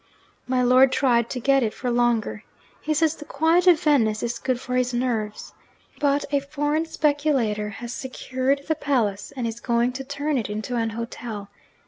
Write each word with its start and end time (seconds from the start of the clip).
My 0.47 0.63
lord 0.63 0.91
tried 0.91 1.29
to 1.29 1.39
get 1.39 1.61
it 1.61 1.75
for 1.75 1.91
longer; 1.91 2.43
he 2.81 2.91
says 2.91 3.15
the 3.15 3.23
quiet 3.23 3.67
of 3.67 3.79
Venice 3.79 4.23
is 4.23 4.39
good 4.39 4.59
for 4.59 4.75
his 4.75 4.95
nerves. 4.95 5.53
But 5.99 6.25
a 6.31 6.39
foreign 6.39 6.87
speculator 6.87 7.69
has 7.69 7.93
secured 7.93 8.63
the 8.67 8.73
palace, 8.73 9.31
and 9.37 9.45
is 9.45 9.59
going 9.59 9.91
to 9.91 10.03
turn 10.03 10.39
it 10.39 10.49
into 10.49 10.75
an 10.75 10.89
hotel. 10.89 11.49